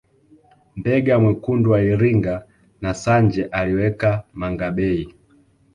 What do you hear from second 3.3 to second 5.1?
aliweka mangabey